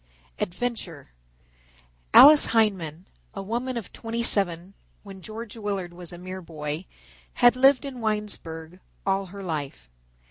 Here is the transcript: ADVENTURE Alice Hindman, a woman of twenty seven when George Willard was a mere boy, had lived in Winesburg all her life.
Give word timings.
ADVENTURE 0.39 1.11
Alice 2.11 2.47
Hindman, 2.53 3.05
a 3.35 3.43
woman 3.43 3.77
of 3.77 3.93
twenty 3.93 4.23
seven 4.23 4.73
when 5.03 5.21
George 5.21 5.55
Willard 5.55 5.93
was 5.93 6.11
a 6.11 6.17
mere 6.17 6.41
boy, 6.41 6.85
had 7.33 7.55
lived 7.55 7.85
in 7.85 8.01
Winesburg 8.01 8.79
all 9.05 9.27
her 9.27 9.43
life. 9.43 9.91